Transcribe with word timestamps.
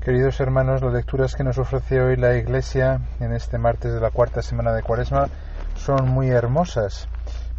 Queridos 0.00 0.40
hermanos, 0.40 0.80
las 0.80 0.94
lecturas 0.94 1.34
que 1.34 1.44
nos 1.44 1.58
ofrece 1.58 2.00
hoy 2.00 2.16
la 2.16 2.34
Iglesia 2.34 3.02
en 3.20 3.34
este 3.34 3.58
martes 3.58 3.92
de 3.92 4.00
la 4.00 4.10
cuarta 4.10 4.40
semana 4.40 4.72
de 4.72 4.82
Cuaresma 4.82 5.28
son 5.76 6.08
muy 6.08 6.30
hermosas, 6.30 7.06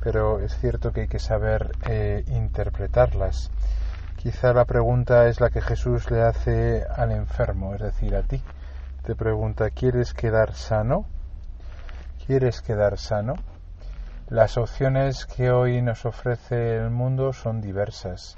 pero 0.01 0.39
es 0.39 0.57
cierto 0.57 0.91
que 0.91 1.01
hay 1.01 1.07
que 1.07 1.19
saber 1.19 1.69
eh, 1.87 2.23
interpretarlas. 2.29 3.51
Quizá 4.15 4.53
la 4.53 4.65
pregunta 4.65 5.27
es 5.27 5.39
la 5.39 5.51
que 5.51 5.61
Jesús 5.61 6.09
le 6.09 6.23
hace 6.23 6.83
al 6.83 7.11
enfermo, 7.11 7.75
es 7.75 7.81
decir, 7.81 8.15
a 8.15 8.23
ti. 8.23 8.41
Te 9.03 9.13
pregunta, 9.13 9.69
¿quieres 9.69 10.15
quedar 10.15 10.55
sano? 10.55 11.05
¿Quieres 12.25 12.63
quedar 12.63 12.97
sano? 12.97 13.35
Las 14.29 14.57
opciones 14.57 15.27
que 15.27 15.51
hoy 15.51 15.83
nos 15.83 16.07
ofrece 16.07 16.77
el 16.77 16.89
mundo 16.89 17.33
son 17.33 17.61
diversas 17.61 18.35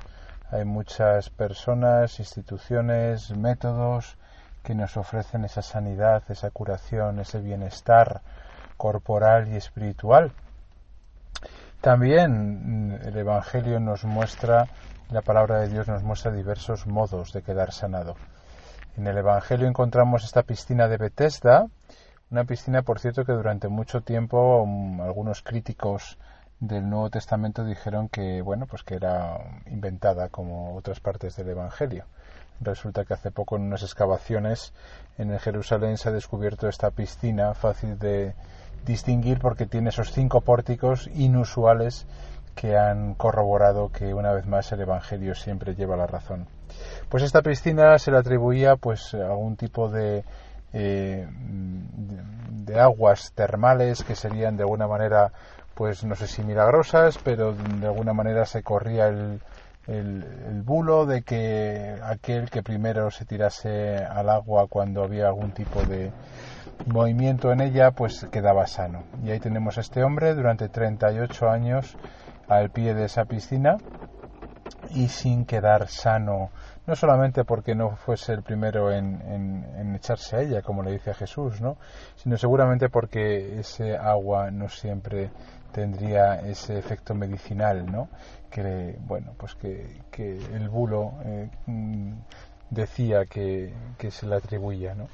hay 0.53 0.65
muchas 0.65 1.31
personas, 1.31 2.19
instituciones, 2.19 3.35
métodos 3.35 4.17
que 4.63 4.75
nos 4.75 4.97
ofrecen 4.97 5.45
esa 5.45 5.63
sanidad, 5.63 6.21
esa 6.29 6.51
curación, 6.51 7.19
ese 7.19 7.39
bienestar 7.39 8.21
corporal 8.77 9.47
y 9.47 9.55
espiritual. 9.55 10.31
También 11.81 12.91
mm, 12.91 13.07
el 13.07 13.17
Evangelio 13.17 13.79
nos 13.79 14.05
muestra, 14.05 14.67
la 15.09 15.23
palabra 15.23 15.59
de 15.59 15.69
Dios 15.69 15.87
nos 15.87 16.03
muestra 16.03 16.31
diversos 16.31 16.85
modos 16.85 17.33
de 17.33 17.41
quedar 17.41 17.71
sanado. 17.71 18.15
En 18.95 19.07
el 19.07 19.17
Evangelio 19.17 19.67
encontramos 19.67 20.23
esta 20.23 20.43
piscina 20.43 20.87
de 20.87 20.97
Bethesda, 20.97 21.65
una 22.29 22.43
piscina, 22.43 22.83
por 22.83 22.99
cierto, 22.99 23.25
que 23.25 23.33
durante 23.33 23.69
mucho 23.69 24.01
tiempo 24.01 24.63
mm, 24.67 25.01
algunos 25.01 25.41
críticos 25.41 26.19
del 26.67 26.89
Nuevo 26.89 27.09
Testamento 27.09 27.65
dijeron 27.65 28.07
que 28.07 28.41
bueno 28.41 28.67
pues 28.67 28.83
que 28.83 28.95
era 28.95 29.37
inventada 29.65 30.29
como 30.29 30.75
otras 30.75 30.99
partes 30.99 31.35
del 31.35 31.49
Evangelio. 31.49 32.05
Resulta 32.61 33.03
que 33.03 33.13
hace 33.13 33.31
poco 33.31 33.57
en 33.57 33.63
unas 33.63 33.83
excavaciones 33.83 34.73
en 35.17 35.31
el 35.31 35.39
Jerusalén 35.39 35.97
se 35.97 36.09
ha 36.09 36.11
descubierto 36.13 36.69
esta 36.69 36.91
piscina 36.91 37.53
fácil 37.53 37.99
de 37.99 38.33
distinguir 38.85 39.39
porque 39.39 39.65
tiene 39.65 39.89
esos 39.89 40.13
cinco 40.13 40.41
pórticos 40.41 41.09
inusuales 41.13 42.07
que 42.55 42.77
han 42.77 43.15
corroborado 43.15 43.91
que 43.91 44.13
una 44.13 44.31
vez 44.31 44.45
más 44.45 44.71
el 44.71 44.81
Evangelio 44.81 45.35
siempre 45.35 45.75
lleva 45.75 45.97
la 45.97 46.07
razón. 46.07 46.47
Pues 47.09 47.23
esta 47.23 47.41
piscina 47.41 47.97
se 47.97 48.11
le 48.11 48.17
atribuía 48.17 48.77
pues 48.77 49.13
a 49.15 49.25
algún 49.25 49.57
tipo 49.57 49.89
de, 49.89 50.23
eh, 50.71 51.27
de 51.29 52.79
aguas 52.79 53.33
termales 53.33 54.03
que 54.03 54.15
serían 54.15 54.55
de 54.55 54.63
alguna 54.63 54.87
manera 54.87 55.31
pues 55.75 56.03
no 56.03 56.15
sé 56.15 56.27
si 56.27 56.43
milagrosas, 56.43 57.17
pero 57.17 57.53
de 57.53 57.87
alguna 57.87 58.13
manera 58.13 58.45
se 58.45 58.63
corría 58.63 59.07
el, 59.07 59.41
el, 59.87 60.61
bulo 60.63 61.05
de 61.05 61.23
que 61.23 61.95
aquel 62.03 62.49
que 62.49 62.63
primero 62.63 63.11
se 63.11 63.25
tirase 63.25 63.97
al 63.97 64.29
agua 64.29 64.67
cuando 64.67 65.03
había 65.03 65.27
algún 65.27 65.51
tipo 65.51 65.81
de 65.83 66.11
movimiento 66.85 67.51
en 67.51 67.61
ella, 67.61 67.91
pues 67.91 68.25
quedaba 68.31 68.67
sano. 68.67 69.03
Y 69.23 69.31
ahí 69.31 69.39
tenemos 69.39 69.77
a 69.77 69.81
este 69.81 70.03
hombre 70.03 70.35
durante 70.35 70.69
38 70.69 71.49
años 71.49 71.97
al 72.47 72.69
pie 72.69 72.93
de 72.93 73.05
esa 73.05 73.25
piscina 73.25 73.77
y 74.91 75.07
sin 75.07 75.45
quedar 75.45 75.87
sano, 75.87 76.49
no 76.85 76.95
solamente 76.95 77.45
porque 77.45 77.75
no 77.75 77.95
fuese 77.95 78.33
el 78.33 78.43
primero 78.43 78.91
en, 78.91 79.21
en, 79.77 79.95
echarse 79.95 80.35
a 80.35 80.41
ella, 80.41 80.61
como 80.61 80.83
le 80.83 80.91
dice 80.91 81.11
a 81.11 81.13
Jesús, 81.13 81.61
¿no? 81.61 81.77
sino 82.15 82.37
seguramente 82.37 82.89
porque 82.89 83.59
ese 83.59 83.95
agua 83.95 84.51
no 84.51 84.67
siempre 84.67 85.29
tendría 85.71 86.39
ese 86.41 86.77
efecto 86.77 87.15
medicinal, 87.15 87.91
¿no? 87.91 88.07
Que, 88.49 88.95
bueno, 88.99 89.33
pues 89.37 89.55
que, 89.55 90.01
que 90.11 90.37
el 90.37 90.69
bulo 90.69 91.13
eh, 91.25 91.49
mm, 91.65 92.13
decía 92.69 93.25
que, 93.25 93.73
que, 93.97 94.11
se 94.11 94.27
le 94.27 94.35
atribuía, 94.35 94.93
¿no? 94.93 95.07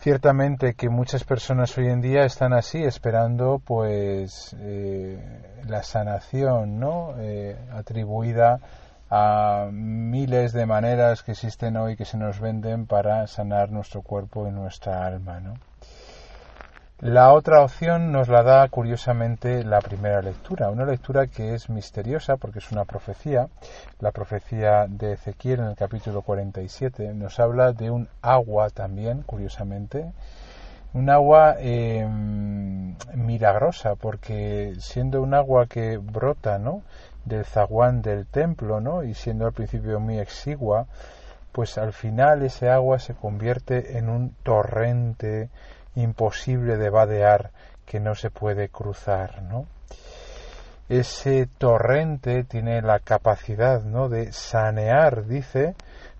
Ciertamente 0.00 0.74
que 0.74 0.88
muchas 0.88 1.24
personas 1.24 1.76
hoy 1.78 1.86
en 1.88 2.00
día 2.00 2.24
están 2.24 2.52
así 2.52 2.82
esperando 2.82 3.60
pues 3.64 4.54
eh, 4.60 5.18
la 5.66 5.82
sanación, 5.82 6.78
¿no? 6.78 7.14
Eh, 7.18 7.56
atribuida 7.72 8.60
a 9.10 9.68
miles 9.70 10.52
de 10.52 10.66
maneras 10.66 11.22
que 11.22 11.32
existen 11.32 11.76
hoy 11.76 11.96
que 11.96 12.04
se 12.04 12.16
nos 12.16 12.40
venden 12.40 12.86
para 12.86 13.26
sanar 13.26 13.70
nuestro 13.70 14.02
cuerpo 14.02 14.48
y 14.48 14.50
nuestra 14.50 15.06
alma, 15.06 15.40
¿no? 15.40 15.54
La 17.00 17.34
otra 17.34 17.62
opción 17.62 18.10
nos 18.10 18.28
la 18.28 18.42
da 18.42 18.66
curiosamente 18.68 19.62
la 19.64 19.82
primera 19.82 20.22
lectura, 20.22 20.70
una 20.70 20.86
lectura 20.86 21.26
que 21.26 21.54
es 21.54 21.68
misteriosa 21.68 22.38
porque 22.38 22.60
es 22.60 22.72
una 22.72 22.86
profecía. 22.86 23.48
La 24.00 24.12
profecía 24.12 24.86
de 24.88 25.12
Ezequiel 25.12 25.60
en 25.60 25.66
el 25.66 25.76
capítulo 25.76 26.22
47 26.22 27.12
nos 27.12 27.38
habla 27.38 27.72
de 27.72 27.90
un 27.90 28.08
agua 28.22 28.70
también, 28.70 29.20
curiosamente, 29.24 30.10
un 30.94 31.10
agua 31.10 31.56
em, 31.58 32.96
milagrosa 33.14 33.96
porque 33.96 34.74
siendo 34.78 35.20
un 35.20 35.34
agua 35.34 35.66
que 35.66 35.98
brota, 35.98 36.58
¿no? 36.58 36.80
Del 37.26 37.44
zaguán 37.44 38.00
del 38.00 38.26
templo, 38.26 38.80
¿no? 38.80 39.02
y 39.02 39.12
siendo 39.12 39.44
al 39.46 39.52
principio 39.52 40.00
muy 40.00 40.18
exigua, 40.18 40.86
pues 41.52 41.76
al 41.76 41.92
final 41.92 42.42
ese 42.42 42.70
agua 42.70 42.98
se 42.98 43.14
convierte 43.14 43.98
en 43.98 44.08
un 44.08 44.34
torrente 44.42 45.50
imposible 45.94 46.76
de 46.76 46.90
vadear 46.90 47.50
que 47.84 48.00
no 48.00 48.14
se 48.14 48.30
puede 48.30 48.68
cruzar, 48.68 49.42
¿no? 49.42 49.66
Ese 50.88 51.48
torrente 51.58 52.44
tiene 52.44 52.80
la 52.82 53.00
capacidad, 53.00 53.82
¿no? 53.82 54.08
de 54.08 54.32
sanear, 54.32 55.26
dice, 55.26 55.74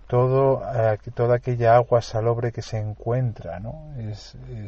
todo, 0.07 0.61
eh, 0.75 0.97
toda 1.13 1.35
aquella 1.35 1.75
agua 1.75 2.01
salobre 2.01 2.51
que 2.51 2.61
se 2.61 2.77
encuentra, 2.77 3.59
¿no? 3.59 3.93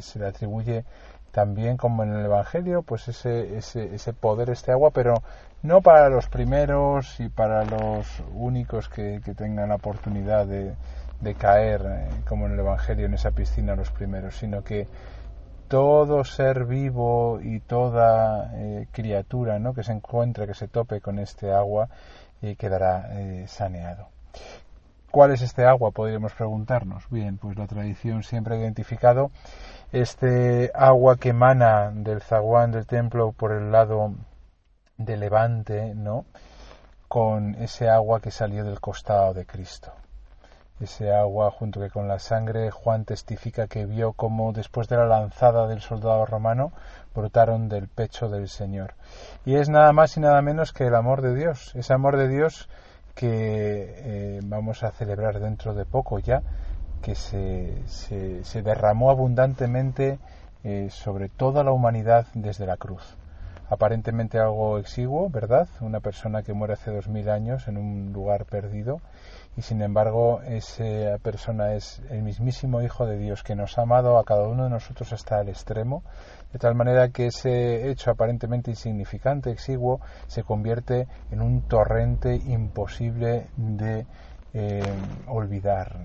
se 0.00 0.18
le 0.18 0.26
atribuye 0.26 0.84
también 1.32 1.76
como 1.76 2.02
en 2.02 2.12
el 2.12 2.24
Evangelio, 2.24 2.82
pues 2.82 3.08
ese, 3.08 3.56
ese, 3.56 3.94
ese, 3.94 4.12
poder, 4.12 4.50
este 4.50 4.72
agua, 4.72 4.90
pero 4.90 5.22
no 5.62 5.80
para 5.80 6.08
los 6.08 6.26
primeros 6.28 7.20
y 7.20 7.28
para 7.28 7.64
los 7.64 8.22
únicos 8.34 8.88
que, 8.88 9.20
que 9.24 9.34
tengan 9.34 9.68
la 9.68 9.76
oportunidad 9.76 10.46
de, 10.46 10.74
de 11.20 11.34
caer, 11.34 11.82
eh, 11.86 12.08
como 12.28 12.46
en 12.46 12.52
el 12.52 12.60
Evangelio, 12.60 13.06
en 13.06 13.14
esa 13.14 13.30
piscina 13.30 13.76
los 13.76 13.90
primeros, 13.90 14.36
sino 14.36 14.64
que 14.64 14.88
todo 15.68 16.24
ser 16.24 16.64
vivo 16.64 17.38
y 17.42 17.60
toda 17.60 18.50
eh, 18.54 18.88
criatura 18.90 19.58
¿no? 19.58 19.74
que 19.74 19.84
se 19.84 19.92
encuentre, 19.92 20.46
que 20.46 20.54
se 20.54 20.66
tope 20.66 21.00
con 21.00 21.18
este 21.18 21.52
agua, 21.52 21.88
y 22.42 22.56
quedará 22.56 23.08
eh, 23.12 23.44
saneado. 23.46 24.08
¿Cuál 25.10 25.32
es 25.32 25.42
este 25.42 25.64
agua? 25.64 25.90
Podríamos 25.90 26.32
preguntarnos. 26.34 27.08
Bien, 27.10 27.36
pues 27.36 27.58
la 27.58 27.66
tradición 27.66 28.22
siempre 28.22 28.54
ha 28.54 28.58
identificado 28.58 29.30
este 29.90 30.70
agua 30.74 31.16
que 31.16 31.30
emana 31.30 31.90
del 31.92 32.22
zaguán 32.22 32.70
del 32.70 32.86
templo 32.86 33.32
por 33.32 33.52
el 33.52 33.72
lado 33.72 34.14
de 34.98 35.16
levante, 35.16 35.94
¿no? 35.94 36.26
Con 37.08 37.56
ese 37.56 37.88
agua 37.88 38.20
que 38.20 38.30
salió 38.30 38.64
del 38.64 38.80
costado 38.80 39.34
de 39.34 39.46
Cristo 39.46 39.92
ese 40.80 41.12
agua 41.12 41.50
junto 41.50 41.80
que 41.80 41.90
con 41.90 42.08
la 42.08 42.18
sangre 42.18 42.70
Juan 42.70 43.04
testifica 43.04 43.66
que 43.66 43.84
vio 43.84 44.14
cómo 44.14 44.52
después 44.52 44.88
de 44.88 44.96
la 44.96 45.06
lanzada 45.06 45.66
del 45.66 45.80
soldado 45.82 46.24
romano 46.24 46.72
brotaron 47.14 47.68
del 47.68 47.88
pecho 47.88 48.28
del 48.28 48.48
Señor. 48.48 48.94
Y 49.44 49.56
es 49.56 49.68
nada 49.68 49.92
más 49.92 50.16
y 50.16 50.20
nada 50.20 50.40
menos 50.40 50.72
que 50.72 50.86
el 50.86 50.94
amor 50.94 51.20
de 51.20 51.34
Dios, 51.34 51.72
ese 51.74 51.92
amor 51.92 52.16
de 52.16 52.28
Dios 52.28 52.68
que 53.14 53.94
eh, 53.96 54.40
vamos 54.44 54.82
a 54.82 54.90
celebrar 54.92 55.40
dentro 55.40 55.74
de 55.74 55.84
poco 55.84 56.18
ya, 56.18 56.42
que 57.02 57.14
se, 57.14 57.72
se, 57.86 58.62
derramó 58.62 59.10
abundantemente 59.10 60.18
eh, 60.64 60.88
sobre 60.90 61.28
toda 61.28 61.64
la 61.64 61.72
humanidad 61.72 62.26
desde 62.34 62.66
la 62.66 62.76
cruz. 62.76 63.16
Aparentemente 63.70 64.40
algo 64.40 64.78
exiguo, 64.78 65.30
¿verdad? 65.30 65.68
Una 65.80 66.00
persona 66.00 66.42
que 66.42 66.52
muere 66.52 66.74
hace 66.74 66.90
dos 66.90 67.08
mil 67.08 67.30
años 67.30 67.68
en 67.68 67.76
un 67.76 68.12
lugar 68.12 68.44
perdido 68.44 69.00
y 69.56 69.62
sin 69.62 69.80
embargo 69.80 70.42
esa 70.42 71.18
persona 71.22 71.74
es 71.74 72.02
el 72.10 72.22
mismísimo 72.22 72.82
Hijo 72.82 73.06
de 73.06 73.16
Dios 73.16 73.44
que 73.44 73.54
nos 73.54 73.78
ha 73.78 73.82
amado 73.82 74.18
a 74.18 74.24
cada 74.24 74.48
uno 74.48 74.64
de 74.64 74.70
nosotros 74.70 75.12
hasta 75.12 75.40
el 75.40 75.48
extremo, 75.48 76.02
de 76.52 76.58
tal 76.58 76.74
manera 76.74 77.10
que 77.10 77.26
ese 77.26 77.90
hecho 77.90 78.10
aparentemente 78.10 78.70
insignificante, 78.70 79.50
exiguo, 79.50 80.00
se 80.26 80.42
convierte 80.42 81.06
en 81.30 81.40
un 81.40 81.62
torrente 81.62 82.34
imposible 82.34 83.46
de 83.56 84.04
eh, 84.52 84.82
olvidar, 85.28 85.96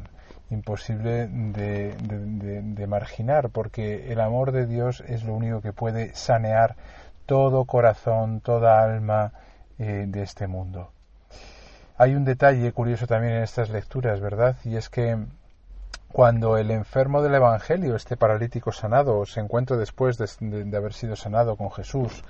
imposible 0.52 1.28
de, 1.28 2.86
marginar, 2.88 3.50
porque 3.50 4.12
el 4.12 4.20
amor 4.20 4.52
de 4.52 4.68
Dios 4.68 5.04
es 5.08 5.24
lo 5.24 5.34
único 5.34 5.62
que 5.62 5.74
puede 5.74 6.14
sanear 6.14 6.76
todo 7.26 7.66
corazón, 7.66 8.42
toda 8.42 8.82
alma 8.82 9.34
eh, 9.80 10.06
de 10.08 10.24
este 10.24 10.48
mundo. 10.48 10.92
Hay 11.98 12.14
un 12.14 12.26
detalle 12.26 12.72
curioso 12.72 13.08
también 13.08 13.34
en 13.34 13.44
estas 13.44 13.70
lecturas, 13.70 14.20
¿verdad? 14.20 14.58
Y 14.66 14.76
es 14.76 14.90
que 14.90 15.18
cuando 16.12 16.58
el 16.58 16.72
enfermo 16.72 17.22
del 17.22 17.36
Evangelio, 17.36 17.96
este 17.96 18.18
paralítico 18.18 18.72
sanado, 18.72 19.26
se 19.26 19.42
encuentra 19.42 19.78
después 19.78 20.18
de, 20.18 20.78
haber 20.78 20.94
sido 20.94 21.16
sanado 21.16 21.58
con 21.58 21.72
Jesús, 21.72 22.24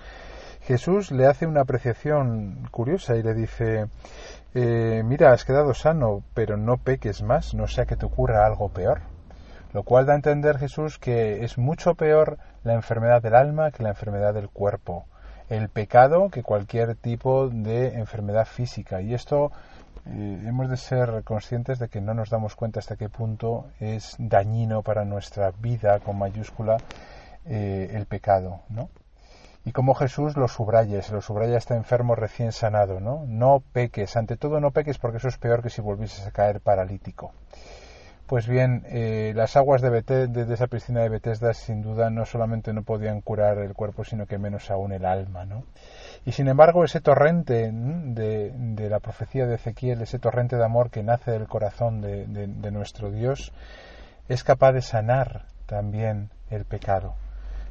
Jesús 0.62 1.12
le 1.12 1.28
hace 1.28 1.46
una 1.46 1.62
apreciación 1.62 2.68
curiosa 2.72 3.16
y 3.16 3.22
le 3.22 3.36
dice, 3.36 3.86
eh, 4.56 5.04
mira, 5.06 5.32
has 5.32 5.46
quedado 5.46 5.76
sano, 5.76 6.24
pero 6.34 6.58
no 6.58 6.78
peques 6.78 7.22
más, 7.22 7.54
no 7.54 7.68
sea 7.68 7.86
que 7.86 7.96
te 7.96 8.08
ocurra 8.08 8.48
algo 8.48 8.70
peor. 8.70 9.02
Lo 9.76 9.84
cual 9.84 10.06
da 10.06 10.14
a 10.14 10.16
entender 10.16 10.58
Jesús 10.58 10.98
que 10.98 11.44
es 11.44 11.58
mucho 11.58 11.96
peor 11.96 12.38
la 12.64 12.76
enfermedad 12.76 13.22
del 13.22 13.36
alma 13.36 13.72
que 13.72 13.84
la 13.84 13.90
enfermedad 13.90 14.34
del 14.34 14.48
cuerpo, 14.48 15.04
el 15.50 15.68
pecado 15.68 16.30
que 16.30 16.44
cualquier 16.44 16.96
tipo 16.96 17.50
de 17.50 17.88
enfermedad 18.00 18.46
física. 18.46 19.02
Y 19.02 19.14
esto 19.14 19.52
eh, 20.06 20.44
hemos 20.48 20.70
de 20.70 20.78
ser 20.78 21.26
conscientes 21.26 21.78
de 21.78 21.90
que 21.90 22.00
no 22.00 22.14
nos 22.14 22.30
damos 22.30 22.56
cuenta 22.56 22.80
hasta 22.80 22.96
qué 22.96 23.10
punto 23.10 23.66
es 23.82 24.16
dañino 24.18 24.82
para 24.82 25.04
nuestra 25.04 25.52
vida 25.52 26.00
con 26.00 26.18
mayúscula 26.20 26.78
eh, 27.46 27.92
el 27.92 28.06
pecado, 28.06 28.62
¿no? 28.70 28.88
Y 29.66 29.74
como 29.74 29.94
Jesús 29.94 30.38
lo 30.38 30.48
subraya, 30.48 31.02
se 31.02 31.12
lo 31.12 31.22
subraya 31.22 31.58
está 31.58 31.76
enfermo 31.76 32.16
recién 32.16 32.54
sanado, 32.54 33.02
¿no? 33.02 33.26
No 33.28 33.62
peques, 33.74 34.16
ante 34.16 34.38
todo 34.38 34.62
no 34.62 34.72
peques 34.72 35.00
porque 35.00 35.18
eso 35.18 35.28
es 35.28 35.38
peor 35.38 35.62
que 35.62 35.70
si 35.70 35.82
volvieses 35.82 36.26
a 36.26 36.32
caer 36.32 36.62
paralítico. 36.62 37.34
Pues 38.28 38.48
bien, 38.48 38.84
eh, 38.88 39.34
las 39.36 39.56
aguas 39.56 39.84
de, 39.84 40.02
de, 40.02 40.54
esa 40.54 40.66
piscina 40.66 41.02
de 41.02 41.10
Bethesda 41.10 41.54
sin 41.54 41.84
duda 41.84 42.10
no 42.10 42.26
solamente 42.26 42.74
no 42.74 42.82
podían 42.82 43.22
curar 43.22 43.60
el 43.60 43.76
cuerpo, 43.76 44.04
sino 44.04 44.26
que 44.26 44.40
menos 44.40 44.72
aún 44.72 44.92
el 44.94 45.06
alma, 45.06 45.46
¿no? 45.46 45.64
Y 46.26 46.32
sin 46.32 46.48
embargo, 46.48 46.84
ese 46.84 47.02
torrente 47.02 47.70
de, 47.72 48.90
la 48.90 49.00
profecía 49.00 49.46
de 49.46 49.56
Ezequiel, 49.56 50.02
ese 50.02 50.18
torrente 50.18 50.56
de 50.56 50.66
amor 50.66 50.90
que 50.90 51.04
nace 51.04 51.30
del 51.30 51.48
corazón 51.48 52.02
de, 52.02 52.26
de 52.26 52.72
nuestro 52.72 53.12
Dios, 53.12 53.54
es 54.28 54.44
capaz 54.44 54.72
de 54.72 54.82
sanar 54.82 55.46
también 55.68 56.32
el 56.50 56.66
pecado. 56.66 57.14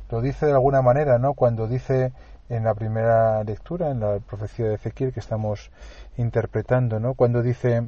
Lo 0.09 0.21
dice 0.21 0.47
de 0.47 0.53
alguna 0.53 0.83
manera, 0.83 1.19
¿no? 1.19 1.35
Cuando 1.35 1.67
dice 1.67 2.12
en 2.49 2.62
la 2.62 2.75
primera 2.75 3.43
lectura, 3.43 3.91
en 3.91 3.99
la 3.99 4.21
profecía 4.21 4.67
de 4.67 4.75
Ezequiel 4.75 5.12
que 5.12 5.19
estamos 5.19 5.73
interpretando, 6.17 7.00
¿no? 7.00 7.15
Cuando 7.15 7.43
dice 7.43 7.83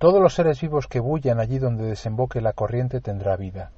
todos 0.00 0.22
los 0.22 0.34
seres 0.34 0.58
vivos 0.62 0.86
que 0.86 0.98
bullan 0.98 1.40
allí 1.40 1.58
donde 1.58 1.84
desemboque 1.84 2.40
la 2.40 2.54
corriente 2.54 3.02
tendrá 3.02 3.36
vida. 3.36 3.70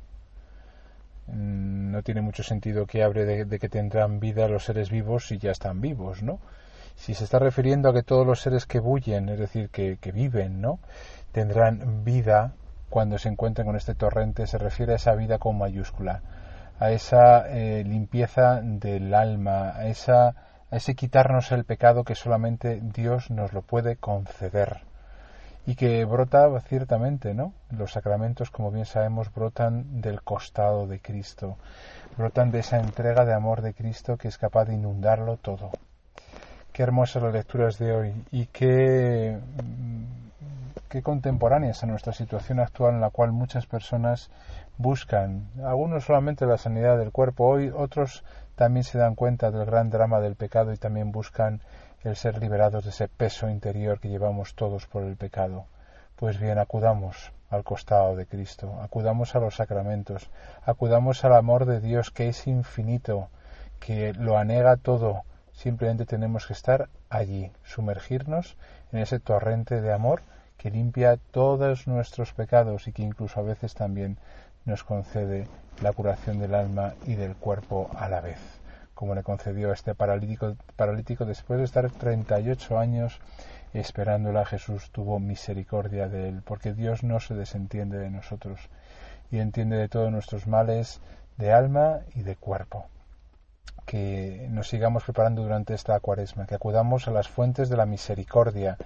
Mm, 1.26 1.90
no 1.90 2.02
tiene 2.04 2.20
mucho 2.20 2.44
sentido 2.44 2.86
que 2.86 3.02
hable 3.02 3.24
de, 3.24 3.58
que 3.58 3.68
tendrán 3.68 4.20
vida 4.20 4.46
los 4.46 4.64
seres 4.64 4.88
vivos 4.88 5.26
si 5.26 5.38
ya 5.38 5.50
están 5.50 5.80
vivos, 5.80 6.22
¿no? 6.22 6.38
Si 6.94 7.14
se 7.14 7.24
está 7.24 7.40
refiriendo 7.40 7.88
a 7.88 7.92
que 7.92 8.04
todos 8.04 8.24
los 8.24 8.40
seres 8.40 8.66
que 8.66 8.78
bullen, 8.78 9.30
es 9.30 9.38
decir, 9.40 9.68
que, 9.70 9.98
viven, 10.14 10.60
¿no? 10.60 10.78
Tendrán 11.32 12.04
vida 12.04 12.52
cuando 12.88 13.18
se 13.18 13.28
encuentren 13.28 13.66
con 13.66 13.74
este 13.74 13.96
torrente, 13.96 14.46
se 14.46 14.58
refiere 14.58 14.92
a 14.92 14.96
esa 14.96 15.16
vida 15.16 15.38
con 15.38 15.58
mayúscula, 15.58 16.22
a 16.78 16.92
esa 16.92 17.48
eh, 17.48 17.82
limpieza 17.82 18.60
del 18.62 19.12
alma, 19.12 19.72
a, 19.74 19.88
esa, 19.88 20.28
a 20.70 20.76
ese 20.76 20.94
quitarnos 20.94 21.50
el 21.50 21.64
pecado 21.64 22.04
que 22.04 22.14
solamente 22.14 22.80
Dios 22.80 23.28
nos 23.32 23.52
lo 23.52 23.62
puede 23.62 23.96
conceder 23.96 24.91
y 25.66 25.76
que 25.76 26.04
brota 26.04 26.48
ciertamente, 26.62 27.34
¿no? 27.34 27.52
Los 27.70 27.92
sacramentos, 27.92 28.50
como 28.50 28.70
bien 28.70 28.84
sabemos, 28.84 29.32
brotan 29.32 30.00
del 30.00 30.22
costado 30.22 30.86
de 30.86 31.00
Cristo, 31.00 31.56
brotan 32.16 32.50
de 32.50 32.60
esa 32.60 32.78
entrega 32.78 33.24
de 33.24 33.34
amor 33.34 33.62
de 33.62 33.74
Cristo 33.74 34.16
que 34.16 34.28
es 34.28 34.38
capaz 34.38 34.64
de 34.64 34.74
inundarlo 34.74 35.36
todo. 35.36 35.70
Qué 36.72 36.82
hermosas 36.82 37.22
las 37.22 37.34
lecturas 37.34 37.78
de 37.78 37.92
hoy 37.92 38.14
y 38.32 38.46
qué, 38.46 39.38
qué 40.88 41.02
contemporáneas 41.02 41.82
a 41.82 41.86
nuestra 41.86 42.12
situación 42.12 42.58
actual 42.60 42.94
en 42.94 43.00
la 43.00 43.10
cual 43.10 43.30
muchas 43.30 43.66
personas 43.66 44.30
buscan, 44.78 45.48
algunos 45.62 46.04
solamente 46.04 46.46
la 46.46 46.58
sanidad 46.58 46.98
del 46.98 47.12
cuerpo, 47.12 47.46
hoy 47.46 47.70
otros 47.74 48.24
también 48.56 48.84
se 48.84 48.98
dan 48.98 49.14
cuenta 49.14 49.50
del 49.50 49.66
gran 49.66 49.90
drama 49.90 50.20
del 50.20 50.34
pecado 50.34 50.72
y 50.72 50.78
también 50.78 51.12
buscan 51.12 51.60
el 52.04 52.16
ser 52.16 52.38
liberados 52.38 52.84
de 52.84 52.90
ese 52.90 53.08
peso 53.08 53.48
interior 53.48 54.00
que 54.00 54.08
llevamos 54.08 54.54
todos 54.54 54.86
por 54.86 55.04
el 55.04 55.16
pecado. 55.16 55.66
Pues 56.16 56.38
bien, 56.38 56.58
acudamos 56.58 57.32
al 57.50 57.64
costado 57.64 58.16
de 58.16 58.26
Cristo, 58.26 58.80
acudamos 58.82 59.34
a 59.34 59.40
los 59.40 59.56
sacramentos, 59.56 60.28
acudamos 60.64 61.24
al 61.24 61.34
amor 61.34 61.64
de 61.64 61.80
Dios 61.80 62.10
que 62.10 62.28
es 62.28 62.46
infinito, 62.46 63.28
que 63.78 64.14
lo 64.14 64.38
anega 64.38 64.76
todo. 64.76 65.22
Simplemente 65.52 66.06
tenemos 66.06 66.46
que 66.46 66.54
estar 66.54 66.88
allí, 67.10 67.52
sumergirnos 67.62 68.56
en 68.90 69.00
ese 69.00 69.20
torrente 69.20 69.80
de 69.80 69.92
amor 69.92 70.22
que 70.56 70.70
limpia 70.70 71.18
todos 71.30 71.86
nuestros 71.86 72.32
pecados 72.32 72.88
y 72.88 72.92
que 72.92 73.02
incluso 73.02 73.40
a 73.40 73.42
veces 73.44 73.74
también 73.74 74.16
nos 74.64 74.84
concede 74.84 75.46
la 75.82 75.92
curación 75.92 76.38
del 76.38 76.54
alma 76.54 76.94
y 77.04 77.16
del 77.16 77.34
cuerpo 77.36 77.90
a 77.96 78.08
la 78.08 78.20
vez 78.20 78.61
como 79.02 79.16
le 79.16 79.24
concedió 79.24 79.70
a 79.70 79.74
este 79.74 79.96
paralítico, 79.96 80.54
paralítico 80.76 81.24
después 81.24 81.58
de 81.58 81.64
estar 81.64 81.90
38 81.90 82.78
años 82.78 83.18
esperándola, 83.74 84.44
Jesús 84.44 84.92
tuvo 84.92 85.18
misericordia 85.18 86.08
de 86.08 86.28
él, 86.28 86.42
porque 86.44 86.72
Dios 86.72 87.02
no 87.02 87.18
se 87.18 87.34
desentiende 87.34 87.98
de 87.98 88.10
nosotros 88.10 88.60
y 89.32 89.40
entiende 89.40 89.76
de 89.76 89.88
todos 89.88 90.12
nuestros 90.12 90.46
males 90.46 91.00
de 91.36 91.52
alma 91.52 92.02
y 92.14 92.22
de 92.22 92.36
cuerpo. 92.36 92.86
Que 93.86 94.46
nos 94.50 94.68
sigamos 94.68 95.02
preparando 95.02 95.42
durante 95.42 95.74
esta 95.74 95.98
cuaresma, 95.98 96.46
que 96.46 96.54
acudamos 96.54 97.08
a 97.08 97.10
las 97.10 97.26
fuentes 97.26 97.68
de 97.68 97.76
la 97.76 97.86
misericordia, 97.86 98.76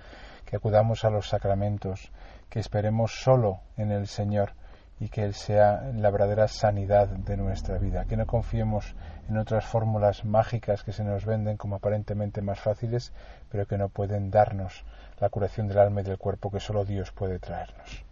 que 0.46 0.56
acudamos 0.56 1.04
a 1.04 1.10
los 1.10 1.28
sacramentos, 1.28 2.10
que 2.48 2.58
esperemos 2.58 3.20
solo 3.22 3.60
en 3.76 3.92
el 3.92 4.06
Señor 4.06 4.52
y 4.98 5.08
que 5.08 5.22
Él 5.24 5.34
sea 5.34 5.90
la 5.94 6.10
verdadera 6.10 6.48
sanidad 6.48 7.08
de 7.08 7.36
nuestra 7.36 7.78
vida, 7.78 8.06
que 8.06 8.16
no 8.16 8.26
confiemos 8.26 8.94
en 9.28 9.36
otras 9.36 9.64
fórmulas 9.64 10.24
mágicas 10.24 10.82
que 10.82 10.92
se 10.92 11.04
nos 11.04 11.24
venden 11.26 11.56
como 11.56 11.76
aparentemente 11.76 12.40
más 12.40 12.60
fáciles, 12.60 13.12
pero 13.50 13.66
que 13.66 13.78
no 13.78 13.88
pueden 13.88 14.30
darnos 14.30 14.84
la 15.20 15.28
curación 15.28 15.68
del 15.68 15.78
alma 15.78 16.00
y 16.00 16.04
del 16.04 16.18
cuerpo 16.18 16.50
que 16.50 16.60
solo 16.60 16.84
Dios 16.84 17.12
puede 17.12 17.38
traernos. 17.38 18.04